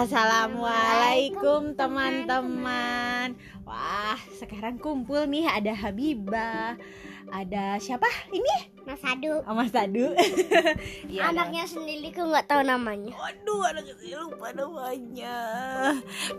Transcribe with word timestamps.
Assalamualaikum 0.00 1.76
teman-teman. 1.76 3.36
Wah, 3.68 4.16
sekarang 4.32 4.80
kumpul 4.80 5.28
nih 5.28 5.44
ada 5.44 5.76
Habibah. 5.76 6.80
Ada 7.28 7.76
siapa 7.76 8.08
ini? 8.32 8.72
Mas 8.88 9.04
Adu. 9.04 9.44
Oh, 9.44 9.52
Mas 9.52 9.76
Adu. 9.76 10.16
Iya, 11.12 11.28
Anaknya 11.28 11.68
sendiri 11.68 12.16
aku 12.16 12.32
nggak 12.32 12.48
tahu 12.48 12.64
namanya. 12.64 13.12
Waduh, 13.12 13.60
anak 13.68 13.92
kecil 13.92 14.24
lupa 14.24 14.56
namanya. 14.56 15.36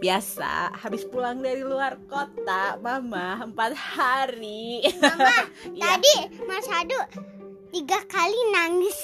Biasa, 0.02 0.74
habis 0.82 1.06
pulang 1.06 1.46
dari 1.46 1.62
luar 1.62 2.02
kota, 2.10 2.82
Mama 2.82 3.46
empat 3.46 3.78
hari. 3.78 4.90
Mama, 4.98 5.38
Iya. 5.78 5.86
tadi 5.86 6.16
Mas 6.50 6.66
Adu 6.66 6.98
tiga 7.70 8.02
kali 8.10 8.42
nangis. 8.50 8.98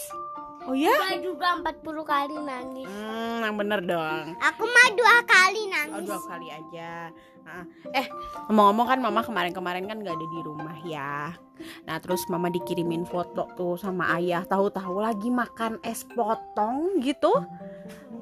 Oh 0.67 0.75
ya? 0.75 0.91
Saya 0.91 1.23
juga 1.23 1.55
40 1.57 1.79
kali 2.03 2.35
nangis. 2.37 2.85
Hmm, 2.85 3.39
yang 3.41 3.55
bener 3.55 3.79
dong. 3.81 4.35
Aku 4.37 4.63
mah 4.63 4.87
dua 4.93 5.15
kali 5.23 5.61
Oh, 5.63 5.71
nangis. 5.71 6.05
dua 6.05 6.19
kali 6.21 6.47
aja. 6.47 7.07
Nah, 7.41 7.63
eh, 7.95 8.03
ngomong-ngomong 8.45 8.85
kan 8.85 8.99
mama 8.99 9.23
kemarin-kemarin 9.23 9.87
kan 9.87 10.03
gak 10.03 10.11
ada 10.13 10.27
di 10.27 10.39
rumah 10.43 10.75
ya. 10.83 11.31
Nah, 11.87 11.97
terus 11.97 12.27
mama 12.27 12.47
dikirimin 12.47 13.07
foto 13.07 13.47
tuh 13.55 13.79
sama 13.79 14.11
ayah. 14.13 14.43
Tahu-tahu 14.43 14.99
lagi 14.99 15.31
makan 15.31 15.79
es 15.81 16.03
potong 16.05 16.99
gitu. 16.99 17.31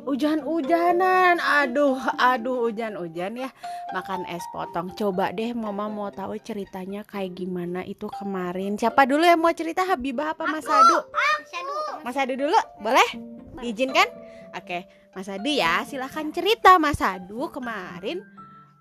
Hujan-hujanan. 0.06 1.42
Aduh, 1.42 1.98
aduh 2.16 2.70
hujan-hujan 2.70 3.34
ya. 3.36 3.50
Makan 3.90 4.30
es 4.30 4.46
potong. 4.50 4.94
Coba 4.94 5.34
deh 5.34 5.52
mama 5.52 5.90
mau 5.90 6.08
tahu 6.08 6.38
ceritanya 6.38 7.02
kayak 7.02 7.34
gimana 7.36 7.82
itu 7.82 8.06
kemarin. 8.14 8.78
Siapa 8.78 9.04
dulu 9.04 9.22
yang 9.22 9.42
mau 9.42 9.50
cerita 9.50 9.82
Habibah 9.82 10.32
apa 10.32 10.46
Mas 10.46 10.64
Adu? 10.64 11.02
Mas 11.10 11.50
Adu. 11.52 11.75
Mas 12.06 12.14
Adu 12.16 12.38
dulu, 12.38 12.60
boleh? 12.78 13.10
Diizinkan? 13.58 14.06
Oke, 14.54 14.86
Mas 15.12 15.26
Adu 15.26 15.50
ya, 15.50 15.82
silahkan 15.82 16.30
cerita 16.30 16.78
Mas 16.78 17.02
Adu 17.02 17.50
kemarin. 17.50 18.22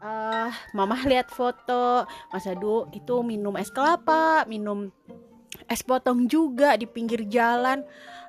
eh 0.05 0.53
Mama 0.77 1.00
lihat 1.08 1.33
foto 1.33 2.05
Mas 2.28 2.44
Adu 2.44 2.92
itu 2.92 3.25
minum 3.25 3.56
es 3.56 3.72
kelapa, 3.72 4.44
minum 4.44 4.92
es 5.64 5.81
potong 5.81 6.28
juga 6.28 6.77
di 6.77 6.84
pinggir 6.84 7.25
jalan. 7.25 7.81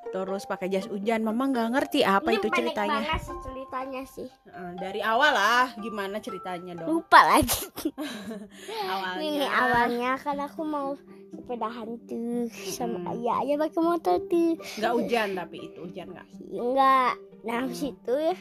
Terus 0.05 0.47
pakai 0.47 0.71
jas 0.71 0.87
hujan, 0.87 1.19
Mama 1.19 1.51
nggak 1.51 1.75
ngerti 1.75 1.99
apa 2.07 2.31
Ini 2.31 2.39
itu 2.39 2.47
ceritanya. 2.47 3.03
sih 3.19 3.35
ceritanya 3.43 4.03
sih. 4.07 4.29
Eh, 4.47 4.73
dari 4.79 5.03
awal 5.03 5.35
lah, 5.35 5.75
gimana 5.75 6.23
ceritanya 6.23 6.71
dong? 6.79 6.87
Lupa 7.03 7.19
lagi. 7.19 7.91
Awalnya. 8.95 9.19
Ini 9.19 9.45
awalnya 9.49 10.11
kan 10.15 10.39
aku 10.39 10.63
mau 10.63 10.95
sepedahan 11.37 11.89
tuh 12.07 12.47
sama 12.51 12.97
Mm-mm. 12.99 13.11
ayah. 13.15 13.35
Ayah 13.43 13.55
pakai 13.61 13.81
motor 13.83 14.15
tuh. 14.25 14.51
Nggak 14.79 14.93
hujan 14.95 15.27
tapi 15.35 15.57
itu 15.67 15.79
hujan 15.83 16.07
nggak? 16.11 16.27
Enggak. 16.51 17.13
Nah, 17.45 17.55
habis 17.61 17.81
itu 17.85 18.13
ya 18.17 18.33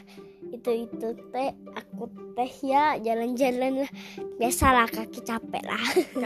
itu 0.49 0.71
itu 0.89 1.07
teh 1.29 1.53
aku 1.73 2.05
teh 2.37 2.51
ya 2.65 2.97
jalan-jalan 3.01 3.85
lah 3.85 3.91
biasalah 4.37 4.85
kaki 4.89 5.21
capek 5.25 5.61
lah 5.65 5.81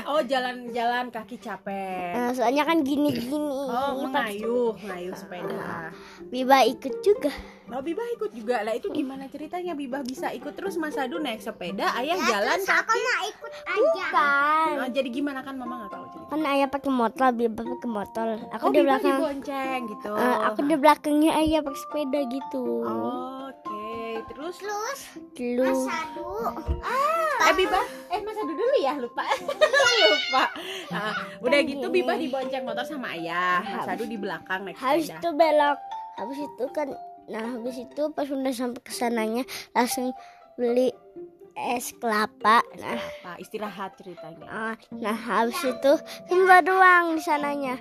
Oh 0.07 0.19
jalan-jalan 0.23 1.07
kaki 1.11 1.39
capek. 1.39 2.15
Nah, 2.15 2.31
soalnya 2.35 2.63
kan 2.63 2.83
gini-gini 2.83 3.35
Oh 3.67 3.99
mengayuh, 4.03 4.75
ngayuh 4.79 5.15
sepeda. 5.15 5.91
Biba 6.31 6.63
ikut 6.67 6.93
juga 7.03 7.31
Oh 7.69 7.81
Bibah 7.85 8.01
ikut 8.17 8.31
juga. 8.33 8.65
Lah 8.65 8.73
itu 8.73 8.89
gimana 8.89 9.29
ceritanya? 9.29 9.77
Bibah 9.77 10.01
bisa 10.01 10.33
ikut 10.33 10.57
terus 10.57 10.73
Mas 10.75 10.97
Adu 10.97 11.21
naik 11.21 11.37
sepeda 11.37 11.93
ayah 12.01 12.17
jalan 12.17 12.59
kaki? 12.65 12.97
mau 12.97 13.23
ikut 13.29 13.51
bukan. 13.69 14.69
Oh, 14.81 14.89
jadi 14.89 15.09
gimana? 15.13 15.39
Kan 15.45 15.55
mama 15.55 15.85
nggak 15.85 15.91
tahu 15.93 16.05
cerita 16.09 16.29
kan 16.29 16.41
ayah 16.49 16.67
pakai 16.67 16.91
motor 16.91 17.29
Biba 17.29 17.61
pakai 17.61 17.89
motor. 17.89 18.27
Aku 18.57 18.63
oh 18.65 18.71
di 18.73 18.81
Bibah 18.81 18.97
belakang. 18.97 19.17
dibonceng 19.21 19.79
gitu. 19.85 20.11
Eh, 20.17 20.37
aku 20.49 20.59
di 20.65 20.75
belakangnya 20.75 21.31
ayah 21.37 21.59
pakai 21.61 21.79
sepeda 21.85 22.19
gitu. 22.25 22.65
Oh, 22.81 23.53
oke 23.53 23.93
terus? 24.33 24.55
Terus? 24.57 24.99
Terus? 25.37 25.79
Eh 27.39 27.53
Bibah? 27.53 27.85
Eh 28.09 28.19
Mas 28.25 28.37
Adu 28.37 28.53
dulu 28.58 28.75
ya? 28.81 28.93
Lupa. 28.97 29.23
Lupa. 30.09 30.43
Nah, 30.89 31.13
udah 31.37 31.59
gitu 31.61 31.85
gini. 31.85 31.95
Bibah 32.02 32.15
dibonceng 32.17 32.65
motor 32.65 32.81
sama 32.81 33.13
ayah. 33.13 33.61
Mas 33.61 33.87
Adu 33.87 34.09
di 34.09 34.17
belakang 34.17 34.65
naik 34.65 34.75
habis 34.81 35.05
sepeda. 35.05 35.21
itu 35.21 35.29
belok. 35.37 35.77
Habis 36.19 36.39
itu 36.43 36.65
kan 36.75 36.87
nah 37.29 37.45
habis 37.55 37.77
itu 37.77 38.09
pas 38.11 38.25
udah 38.25 38.53
sampai 38.53 38.81
ke 38.81 38.91
sananya 38.91 39.45
langsung 39.77 40.11
beli 40.57 40.89
es 41.59 41.91
kelapa. 41.99 42.63
Nah. 42.79 43.35
Istirahat 43.35 43.99
ceritanya. 43.99 44.47
Ah, 44.47 44.75
nah 44.95 45.15
habis 45.15 45.59
itu 45.59 45.93
cuma 46.31 46.63
doang 46.63 47.19
di 47.19 47.21
sananya. 47.23 47.79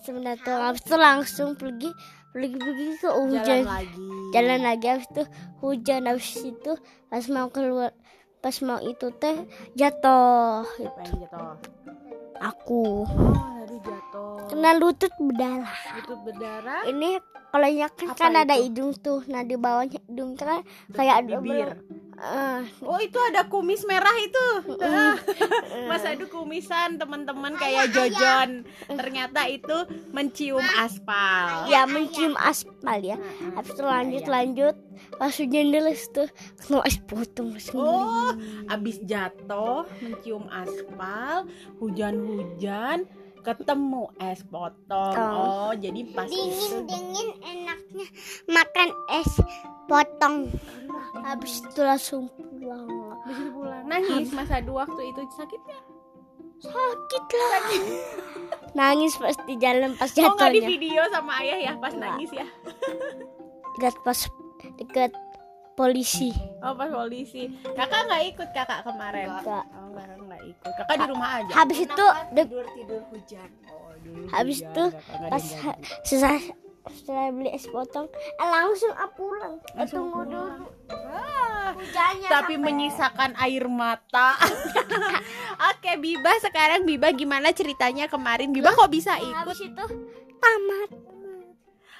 Sebenarnya 0.00 0.40
tuh 0.40 0.56
habis 0.56 0.82
itu 0.84 0.96
langsung 0.96 1.48
pergi 1.58 1.90
pergi 2.32 2.56
pergi 2.56 2.86
ke 3.00 3.08
jalan 3.08 3.28
hujan. 3.28 3.58
lagi. 3.66 4.08
Jalan 4.32 4.60
lagi 4.64 4.86
habis 4.88 5.08
itu 5.12 5.22
hujan 5.60 6.02
habis 6.08 6.28
itu 6.40 6.72
pas 7.08 7.24
mau 7.28 7.48
keluar 7.52 7.92
pas 8.38 8.54
mau 8.64 8.80
itu 8.80 9.12
teh 9.18 9.36
jatuh. 9.76 10.64
Jatuh? 10.78 11.58
Aku. 12.38 13.04
Oh 13.04 13.57
jatuh. 13.82 14.48
Kena 14.50 14.70
lutut 14.76 15.12
berdarah. 15.18 15.78
Itu 15.98 16.14
berdarah. 16.22 16.82
Ini 16.88 17.20
kalau 17.48 17.68
yang 17.68 17.92
kan, 17.92 18.12
kan 18.12 18.32
ada 18.36 18.54
hidung 18.60 18.92
tuh. 18.98 19.24
Nah 19.24 19.40
di 19.40 19.56
bawahnya 19.56 20.00
hidung 20.04 20.36
tuh 20.36 20.44
kan 20.44 20.60
kayak 20.92 21.24
ada 21.24 21.40
bibir. 21.40 21.80
Eh, 22.18 22.60
Oh 22.82 22.98
itu 22.98 23.14
ada 23.30 23.46
kumis 23.46 23.86
merah 23.86 24.12
itu. 24.18 24.46
Mm. 24.74 25.14
Mas 25.88 26.02
Adu 26.02 26.26
kumisan 26.26 26.98
teman-teman 26.98 27.54
kayak 27.54 27.94
Jojon. 27.94 28.66
Ternyata 28.90 29.46
itu 29.46 29.86
mencium 30.10 30.64
aspal. 30.82 31.70
Ya 31.70 31.86
mencium 31.86 32.34
aspal 32.34 32.98
ya. 33.00 33.16
Habis 33.54 33.70
itu 33.70 33.84
lanjut 33.86 34.24
lanjut. 34.26 34.74
Pas 35.14 35.30
hujan 35.30 35.70
deras 35.70 36.10
tuh 36.10 36.26
kena 36.58 36.82
es 36.82 36.98
potong 36.98 37.54
Oh 37.78 38.34
abis 38.66 38.98
jatuh 39.06 39.86
mencium 40.02 40.50
aspal 40.50 41.46
Hujan-hujan 41.78 43.06
ketemu 43.56 44.10
es 44.20 44.40
potong. 44.44 45.14
Oh. 45.16 45.72
Jadi 45.76 46.00
pas 46.12 46.28
itu 46.28 46.76
dingin 46.84 47.28
enaknya 47.40 48.06
makan 48.50 48.88
es 49.14 49.32
potong. 49.86 50.52
Habis 51.24 51.64
itu 51.64 51.80
langsung 51.80 52.28
pulang. 52.32 52.88
Habis 53.24 53.36
itu 53.40 53.50
pulang. 53.54 53.82
Nangis 53.88 54.28
Mas 54.34 54.50
Adu 54.52 54.76
waktu 54.76 55.00
itu. 55.08 55.20
Sakitnya 55.36 55.78
sakit 56.58 57.24
lah. 57.30 57.62
Nangis 58.78 59.14
pas 59.16 59.36
di 59.46 59.54
jalan 59.58 59.94
pas 59.96 60.10
Oh 60.12 60.34
nggak 60.34 60.52
di 60.52 60.60
jatuhnya 60.60 60.68
video 60.68 61.02
sama 61.10 61.32
ayah 61.42 61.58
ya? 61.70 61.72
Pas 61.78 61.94
nangis 61.94 62.30
ya? 62.34 62.46
Dekat 63.78 63.94
pas 64.02 64.18
dekat 64.76 65.10
polisi. 65.78 66.34
Oh 66.58 66.74
pas 66.74 66.90
polisi. 66.90 67.46
Kakak 67.62 68.10
nggak 68.10 68.22
ikut 68.34 68.48
kakak 68.50 68.80
kemarin? 68.82 69.30
Nggak. 69.30 69.64
Oh 69.70 69.90
kakak 69.94 70.18
nggak 70.26 70.42
ikut. 70.50 70.72
Kakak 70.74 70.96
di 70.98 71.06
rumah 71.06 71.30
aja? 71.38 71.52
Habis 71.54 71.78
itu 71.86 72.06
tidur 72.34 72.64
tidur 72.74 73.00
hujan. 73.14 73.48
Oh 73.70 73.94
dulu 74.02 74.26
Habis 74.34 74.58
itu, 74.66 74.84
pas 75.30 75.44
yang 76.10 76.40
setelah 76.88 77.28
beli 77.28 77.52
es 77.52 77.68
potong 77.68 78.08
eh, 78.16 78.48
langsung 78.48 78.92
ah 78.96 79.10
pulang. 79.12 79.60
Langsung 79.76 80.08
tunggu 80.08 80.20
dulu. 80.24 80.66
Ah, 80.88 81.76
hujannya 81.76 82.28
tapi 82.32 82.56
sampai- 82.56 82.64
menyisakan 82.64 83.30
air 83.38 83.64
mata. 83.68 84.40
Oke 85.68 86.00
Biba 86.00 86.32
sekarang 86.40 86.88
Biba 86.88 87.12
gimana 87.12 87.52
ceritanya 87.52 88.08
kemarin? 88.08 88.50
Biba 88.56 88.72
kok 88.72 88.88
bisa 88.88 89.20
ikut? 89.20 89.36
habis 89.36 89.60
itu 89.62 89.84
tamat. 90.40 90.90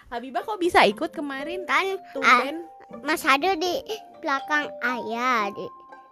Habibah 0.09 0.41
kok 0.41 0.57
bisa 0.57 0.89
ikut 0.89 1.13
kemarin? 1.13 1.69
Kan 1.69 2.01
tumben 2.17 2.65
Mas 3.05 3.21
Ado 3.29 3.53
di 3.61 3.85
belakang 4.25 4.73
ayah 4.81 5.53
di 5.53 5.67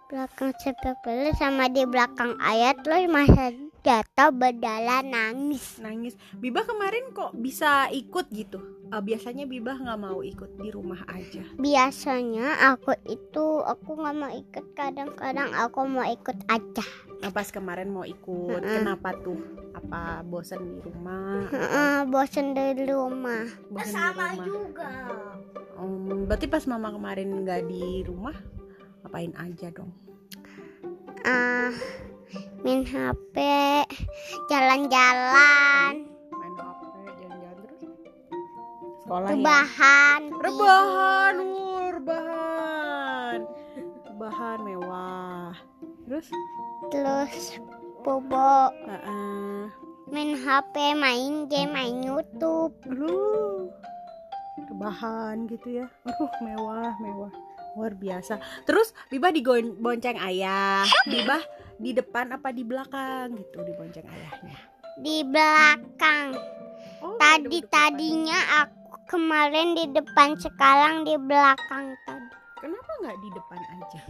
belakang 0.07 0.53
sepak 0.61 1.01
bola 1.01 1.33
sama 1.33 1.65
di 1.73 1.83
belakang 1.89 2.37
ayah 2.37 2.77
terus 2.77 3.09
Mas 3.09 3.33
Ado 3.33 3.67
jatuh 3.87 4.35
berjalan 4.35 5.07
nangis. 5.07 5.79
Nangis. 5.79 6.13
Biba 6.37 6.67
kemarin 6.67 7.15
kok 7.15 7.31
bisa 7.33 7.87
ikut 7.89 8.27
gitu 8.35 8.59
Ah, 8.87 9.03
biasanya 9.03 9.43
Biba 9.43 9.75
nggak 9.75 9.99
mau 9.99 10.23
ikut 10.23 10.57
di 10.59 10.69
rumah 10.71 11.03
aja. 11.11 11.43
Biasanya 11.59 12.71
aku 12.71 12.95
itu 13.07 13.45
aku 13.61 13.99
nggak 13.99 14.15
mau 14.15 14.31
ikut. 14.31 14.65
Kadang-kadang 14.73 15.51
aku 15.51 15.79
mau 15.87 16.07
ikut 16.07 16.37
aja. 16.47 16.85
Nah, 17.19 17.31
pas 17.33 17.49
kemarin 17.49 17.91
mau 17.91 18.05
ikut 18.07 18.61
Mm-mm. 18.63 18.75
kenapa 18.81 19.11
tuh? 19.19 19.39
Apa 19.75 20.23
bosan 20.23 20.63
di 20.63 20.77
rumah? 20.87 21.45
Heeh, 21.51 21.97
bosen 22.07 22.55
di 22.55 22.85
rumah. 22.87 23.45
Bosan 23.69 24.15
di 24.15 24.15
rumah. 24.15 24.45
juga. 24.45 24.91
Om, 25.77 26.25
berarti 26.25 26.49
pas 26.49 26.65
mama 26.65 26.89
kemarin 26.89 27.45
nggak 27.45 27.69
di 27.69 28.01
rumah 28.07 28.33
ngapain 29.03 29.33
aja 29.37 29.69
dong? 29.69 29.91
Ah 31.27 31.69
main 32.65 32.83
HP 32.83 33.35
jalan-jalan 34.51 36.03
sekolah 39.07 39.31
ya. 39.31 39.35
Rebahan. 39.39 40.21
Rebahan 40.35 41.33
wuh, 41.39 41.87
rebahan. 41.95 43.39
Rebahan 44.11 44.57
mewah. 44.67 45.55
Terus? 46.03 46.27
Terus 46.91 47.43
bobo 48.03 48.71
Heeh. 48.83 49.71
main 50.11 50.31
HP 50.35 50.75
main 50.95 51.47
game 51.47 51.71
main 51.71 52.03
YouTube. 52.03 52.75
Aduh, 52.83 53.71
rebahan 54.67 55.47
gitu 55.47 55.83
ya. 55.83 55.87
Aduh, 56.03 56.31
mewah, 56.43 56.91
mewah. 56.99 57.31
luar 57.77 57.93
biasa. 57.93 58.41
Terus 58.65 58.89
Bibah 59.05 59.29
dibonceng 59.29 60.17
ayah. 60.17 60.81
Bibah 61.05 61.45
di 61.77 61.93
depan 61.93 62.33
apa 62.33 62.49
di 62.49 62.65
belakang? 62.65 63.37
Gitu 63.37 63.53
dibonceng 63.61 64.01
ayahnya. 64.09 64.57
Di 64.97 65.21
belakang. 65.21 66.33
oh, 67.05 67.21
Tadi 67.21 67.61
tadinya 67.69 68.65
aku 68.65 68.76
kemarin 69.07 69.73
di 69.73 69.85
depan 69.89 70.35
sekarang 70.35 71.03
di 71.03 71.15
belakang 71.17 71.95
tadi. 72.03 72.27
kenapa 72.57 72.91
nggak 73.01 73.17
di 73.17 73.29
depan 73.31 73.59
aja 73.59 74.01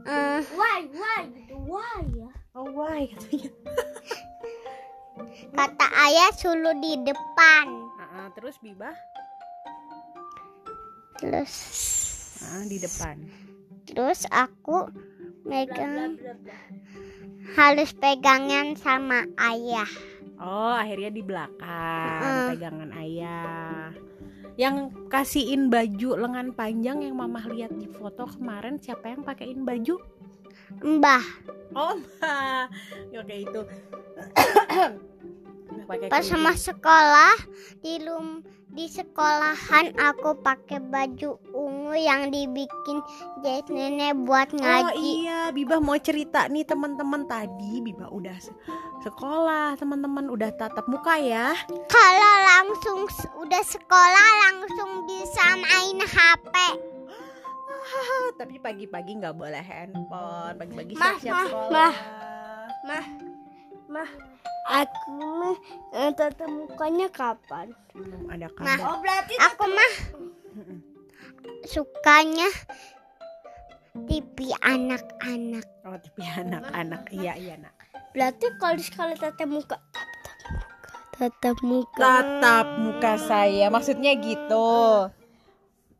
Eh, 0.00 0.40
Why, 0.50 0.88
why, 0.90 1.28
gitu, 1.28 1.54
why 1.60 2.00
ya? 2.08 2.30
oh 2.54 2.66
why 2.72 3.04
katanya 3.06 3.52
kata 5.58 5.86
ayah 6.00 6.30
suruh 6.32 6.72
di 6.74 6.96
depan. 7.04 7.66
Ah, 7.94 8.08
ah, 8.16 8.26
terus 8.32 8.56
Bibah 8.58 8.96
Terus 11.20 11.52
ah, 12.42 12.64
di 12.64 12.78
depan 12.78 13.16
terus 13.84 14.24
aku 14.30 14.88
megang 15.42 16.14
harus 17.52 17.90
pegangan 17.92 18.72
sama 18.74 19.26
ayah. 19.36 19.90
Oh, 20.38 20.72
akhirnya 20.72 21.10
di 21.10 21.20
belakang 21.20 22.22
Heeh. 22.22 22.46
pegangan 22.48 22.90
ayah. 22.96 23.69
Yang 24.60 24.92
kasihin 25.08 25.72
baju 25.72 26.20
lengan 26.20 26.52
panjang 26.52 27.00
yang 27.00 27.16
mamah 27.16 27.48
lihat 27.48 27.72
di 27.80 27.88
foto 27.88 28.28
kemarin 28.28 28.76
siapa 28.76 29.08
yang 29.08 29.24
pakein 29.24 29.64
baju? 29.64 29.96
Mbah, 30.84 31.24
Oh, 31.72 31.94
Mbak. 31.96 32.66
Ya 33.14 33.20
kayak 33.22 33.42
itu. 33.46 33.62
Pakai 35.86 36.06
pas 36.10 36.22
sama 36.26 36.54
sekolah 36.54 37.34
di 37.82 38.02
lum 38.02 38.42
di 38.70 38.86
sekolahan 38.86 39.90
aku 39.94 40.38
pakai 40.38 40.78
baju 40.80 41.34
ungu 41.50 41.92
yang 41.92 42.28
dibikin 42.28 43.02
jahit 43.40 43.66
nenek 43.66 44.14
buat 44.20 44.46
Oh 44.48 44.58
ngaji. 44.58 44.94
iya, 45.20 45.50
Bibah 45.50 45.78
mau 45.78 45.96
cerita 45.96 46.46
nih 46.46 46.62
teman-teman 46.62 47.26
tadi 47.26 47.78
Bibah 47.80 48.06
udah 48.08 48.36
se- 48.36 48.54
sekolah, 49.00 49.74
teman-teman 49.74 50.26
udah 50.26 50.50
tatap 50.52 50.86
muka 50.86 51.16
ya. 51.16 51.50
Kalau 51.86 52.34
langsung 52.46 53.10
udah 53.36 53.62
sekolah 53.64 54.28
langsung 54.44 55.02
bisa 55.04 55.44
main 55.56 55.98
HP. 56.00 56.54
Ah, 57.82 58.26
tapi 58.36 58.56
pagi-pagi 58.56 59.18
nggak 59.18 59.34
boleh 59.34 59.58
handphone, 59.60 60.54
pagi-pagi 60.54 60.94
siap-siap 60.94 61.34
sekolah. 61.44 61.68
mah. 61.74 61.94
Mah, 62.80 63.02
mah, 63.02 63.04
aku 64.70 65.10
mah 65.12 65.56
eh, 65.92 66.10
tatap 66.12 66.46
mukanya 66.46 67.10
kapan? 67.10 67.74
Belum 67.90 68.30
ada 68.30 68.46
Nah, 68.60 68.76
kabar. 68.76 68.86
Oh 68.86 68.96
berarti 69.00 69.34
Aku 69.36 69.64
mah 69.66 69.92
sukanya 71.64 72.48
TV 74.06 74.54
anak-anak. 74.56 75.66
Oh, 75.82 75.98
tapi 75.98 76.22
anak-anak. 76.22 77.10
Iya, 77.10 77.34
iya, 77.34 77.54
nak. 77.58 77.74
berarti 78.10 78.46
kalau 78.56 78.78
sekali 78.78 79.14
tatap 79.14 79.46
muka, 79.46 79.78
tatap 81.12 81.58
muka, 81.60 81.98
Tatap 81.98 82.66
muka 82.76 83.12
saya, 83.20 83.66
maksudnya 83.66 84.14
gitu. 84.14 85.10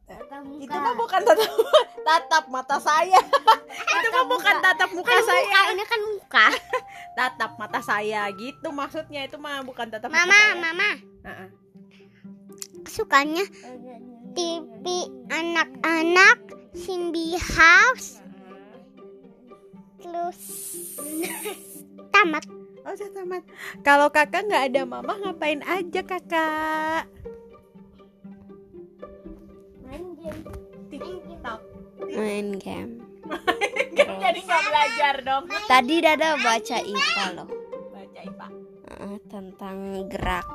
tatap 0.06 0.42
muka. 0.42 0.62
Itu 0.62 0.76
mah 0.76 0.94
bukan 0.94 1.20
tatap 1.22 1.50
tatap 2.06 2.44
mata 2.46 2.76
saya. 2.78 3.18
Itu 3.94 4.08
mah 4.10 4.26
bukan 4.26 4.54
tatap 4.60 4.90
muka 4.90 5.10
Kan 5.10 5.22
saya. 5.22 5.42
muka, 5.44 5.60
ini 5.70 5.84
kan 5.84 6.00
muka. 6.04 6.46
Tatap 7.20 7.60
mata 7.60 7.84
saya 7.84 8.24
gitu 8.32 8.72
maksudnya 8.72 9.28
itu 9.28 9.36
mah 9.36 9.60
bukan 9.60 9.92
tatap 9.92 10.08
Mama, 10.08 10.32
saya. 10.32 10.56
mama, 10.56 10.90
Heeh. 11.20 11.48
sukanya 12.88 13.44
TV 14.32 15.04
anak-anak, 15.28 16.40
Cindy 16.72 17.36
House, 17.36 18.24
terus 20.00 20.40
tamat. 22.16 22.40
Oh, 22.80 22.96
sudah 22.96 23.12
tamat. 23.12 23.44
Kalau 23.84 24.08
kakak 24.08 24.48
nggak 24.48 24.72
ada 24.72 24.82
mama 24.88 25.12
ngapain 25.20 25.60
aja 25.68 26.00
kakak? 26.00 27.04
Main 29.84 30.16
game. 30.16 30.40
TikTok. 30.88 31.60
Main 32.16 32.56
game. 32.56 32.99
Jadi 34.22 34.40
nggak 34.44 34.62
belajar 34.68 35.14
dong. 35.24 35.44
Tadi 35.66 35.94
Dada 36.02 36.28
baca 36.38 36.76
IPA 36.78 37.24
loh 37.34 37.48
Baca 37.90 38.20
IPA. 38.20 38.46
Eh, 38.90 39.18
tentang 39.30 39.76
gerak. 40.10 40.50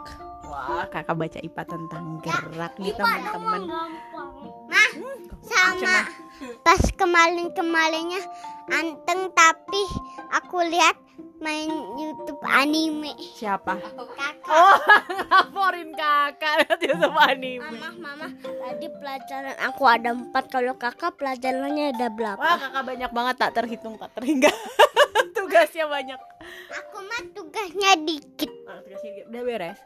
Wah, 0.45 0.86
kakak 0.88 1.18
baca 1.18 1.39
IPA 1.42 1.63
tentang 1.66 2.06
gerak 2.22 2.74
nih 2.77 2.94
teman-teman. 2.95 3.62
Nah, 4.69 4.89
sama 5.45 6.01
pas 6.66 6.81
kemarin-kemarinnya 6.98 8.22
anteng 8.69 9.31
tapi 9.31 9.83
aku 10.33 10.66
lihat 10.68 10.98
main 11.45 11.69
YouTube 11.94 12.42
anime. 12.42 13.13
Siapa? 13.38 13.77
Kakak. 13.77 14.33
Oh, 14.50 14.77
laporin 15.30 15.94
kakak 15.94 16.65
lihat 16.65 16.80
YouTube 16.81 17.19
anime. 17.21 17.62
Mama, 17.62 17.89
mama, 18.01 18.27
tadi 18.42 18.88
pelajaran 18.89 19.56
aku 19.62 19.83
ada 19.86 20.09
empat. 20.18 20.50
Kalau 20.50 20.74
kakak 20.74 21.13
pelajarannya 21.21 21.94
ada 21.94 22.09
berapa? 22.09 22.42
Wah, 22.42 22.57
kakak 22.57 22.83
banyak 22.83 23.12
banget 23.13 23.36
tak 23.38 23.51
terhitung 23.53 23.95
tak 24.01 24.09
terhingga. 24.18 24.50
Tugasnya 25.38 25.86
banyak. 25.86 26.19
Aku 26.74 26.97
mah 27.06 27.21
tugasnya 27.38 27.94
dikit. 28.01 28.50
Ah, 28.65 28.81
tugasnya 28.81 29.12
dikit. 29.13 29.25
udah 29.30 29.42
beres. 29.45 29.80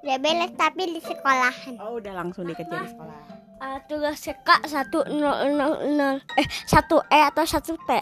Udah 0.00 0.16
beres 0.16 0.52
tapi 0.56 0.82
di 0.96 1.00
sekolahan. 1.04 1.76
Oh, 1.76 2.00
udah 2.00 2.12
langsung 2.16 2.48
dikerjain 2.48 2.88
di 2.88 2.90
sekolah. 2.96 3.40
Eh, 3.60 3.78
tugas 3.92 4.24
kak 4.24 4.64
satu 4.64 5.04
nol 5.04 5.52
nol 5.52 5.74
nol 5.92 6.16
eh 6.40 6.48
satu 6.64 7.04
e 7.12 7.20
atau 7.20 7.44
satu 7.44 7.76
p 7.84 7.92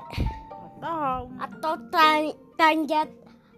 Tahu. 0.78 1.22
atau 1.34 1.74
tan 1.90 2.30
tanda 2.58 3.06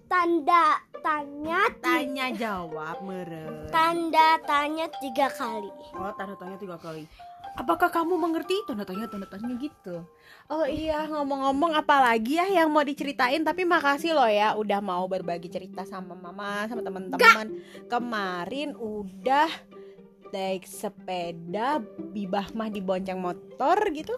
tanda 0.04 0.64
tanya 1.00 1.60
Tanya 1.80 2.26
jawab 2.36 3.00
meren. 3.00 3.64
tanda 3.72 4.36
tanya 4.44 4.92
tiga 5.00 5.32
kali. 5.32 5.72
Oh, 5.96 6.12
tanda 6.12 6.36
tanya 6.36 6.60
tiga 6.60 6.76
kali. 6.76 7.08
Apakah 7.56 7.88
kamu 7.88 8.14
mengerti 8.14 8.60
tanda 8.62 8.84
tanya 8.84 9.08
tanda 9.08 9.24
tanya 9.24 9.56
gitu? 9.56 10.04
Oh 10.46 10.68
iya 10.68 11.08
ngomong-ngomong 11.08 11.72
apalagi 11.72 12.36
ya 12.36 12.46
yang 12.52 12.68
mau 12.68 12.84
diceritain 12.84 13.40
tapi 13.40 13.64
makasih 13.64 14.12
loh 14.12 14.28
ya 14.28 14.52
udah 14.52 14.78
mau 14.78 15.08
berbagi 15.08 15.48
cerita 15.48 15.88
sama 15.88 16.12
mama 16.12 16.68
sama 16.68 16.84
teman-teman. 16.84 17.46
Kemarin 17.88 18.76
udah 18.76 19.48
naik 20.30 20.62
sepeda 20.62 21.80
bibah 22.12 22.52
mah 22.52 22.68
dibonceng 22.68 23.18
motor 23.18 23.80
gitu. 23.90 24.14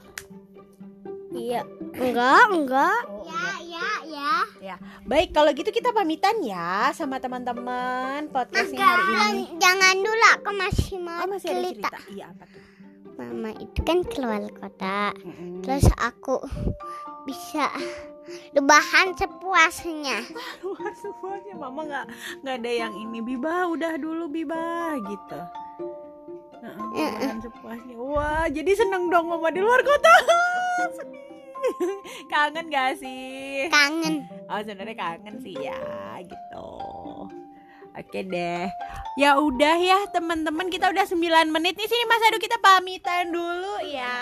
Iya. 1.33 1.61
Enggak, 1.93 2.45
enggak. 2.51 3.01
Oh, 3.09 3.25
Ya, 3.63 3.89
ya, 4.05 4.33
ya. 4.61 4.77
Baik 5.03 5.33
kalau 5.33 5.51
gitu 5.53 5.69
kita 5.69 5.91
pamitan 5.91 6.39
ya 6.41 6.93
sama 6.93 7.19
teman-teman 7.19 8.29
podcastnya 8.29 8.85
hari 8.85 9.05
ini. 9.11 9.43
Jangan 9.57 9.95
dulu 9.99 10.27
aku 10.37 10.51
masih 10.55 10.97
mau 10.99 11.25
Oh 11.25 11.29
masih 11.29 11.49
ada 11.51 11.61
cerita. 11.65 11.89
cerita. 11.89 11.99
Iya 12.09 12.25
apa 12.31 12.45
tuh? 12.47 12.63
Mama 13.13 13.51
itu 13.57 13.81
kan 13.83 13.99
keluar 14.05 14.43
kota. 14.53 15.13
Mm-mm. 15.21 15.61
Terus 15.61 15.87
aku 15.97 16.41
bisa 17.25 17.69
rebahan 18.53 19.13
sepuasnya. 19.15 20.23
luar 20.63 20.93
semuanya 20.95 21.55
mama 21.55 21.81
nggak 21.85 22.07
nggak 22.41 22.57
ada 22.57 22.71
yang 22.71 22.93
ini 22.95 23.19
biba 23.21 23.67
udah 23.69 23.99
dulu 23.99 24.29
biba 24.29 24.95
gitu 25.03 25.41
Heeh, 26.63 27.11
rebahan 27.11 27.39
sepuasnya 27.41 27.97
wah 27.99 28.47
jadi 28.47 28.71
seneng 28.73 29.11
dong 29.11 29.27
mama 29.27 29.51
di 29.51 29.59
luar 29.59 29.83
kota 29.83 30.15
Sedih. 30.97 31.23
kangen 32.33 32.67
gak 32.69 32.99
sih? 32.99 33.71
Kangen. 33.71 34.27
oh 34.51 34.61
sebenarnya 34.63 34.97
kangen 34.99 35.37
sih 35.41 35.57
ya 35.57 36.21
gitu. 36.23 36.71
Oke 37.93 38.25
deh. 38.25 38.73
Ya 39.21 39.37
udah 39.37 39.77
ya 39.77 40.09
teman-teman 40.09 40.73
kita 40.73 40.89
udah 40.89 41.05
9 41.05 41.53
menit 41.53 41.77
nih 41.77 41.85
sini 41.85 42.09
Mas 42.09 42.25
Adu. 42.25 42.41
Kita 42.41 42.57
pamitan 42.57 43.29
dulu 43.29 43.85
ya. 43.85 44.17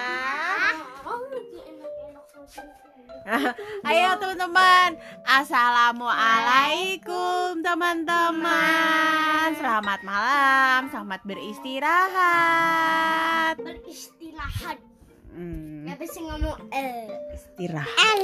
Ayo 3.87 4.19
teman-teman. 4.19 4.99
Assalamualaikum 5.23 7.63
teman-teman. 7.63 9.55
Selamat 9.55 10.03
malam 10.03 10.91
Selamat 10.91 11.23
beristirahat. 11.23 13.55
Beristirahat. 13.63 14.90
Hmm, 15.33 15.87
bisa 15.97 16.19
ngomong 16.21 16.59
eh. 16.75 17.07
Istirahat. 17.35 18.17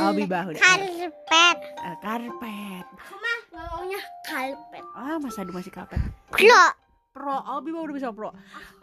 Oh 0.00 0.10
Bibah 0.14 0.50
udah 0.50 0.60
Karpet. 0.60 1.58
Eh, 1.60 1.96
Karpet. 2.02 2.86
Mah 2.96 3.38
ngomongnya 3.54 4.00
karpet. 4.26 4.84
Oh 4.96 5.16
Mas 5.22 5.38
Adu 5.38 5.54
masih 5.54 5.72
karpet? 5.72 6.00
Klo. 6.34 6.64
Pro. 7.10 7.38
Oh 7.46 7.58
Bibah 7.62 7.86
udah 7.86 7.94
bisa 7.94 8.08
pro. 8.10 8.30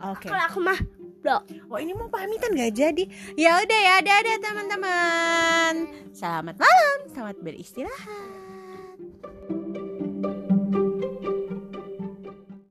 Oke. 0.04 0.28
Kalau 0.32 0.44
aku 0.48 0.60
mah 0.64 0.80
Oh 1.68 1.76
ini 1.76 1.92
mau 1.92 2.08
pamitan 2.08 2.56
gak 2.56 2.72
jadi 2.72 3.04
Ya 3.36 3.60
udah 3.60 3.80
ya 3.84 3.96
dadah 4.00 4.38
teman-teman. 4.40 5.74
Selamat 6.16 6.56
malam 6.56 6.98
Selamat 7.12 7.36
beristirahat 7.44 8.47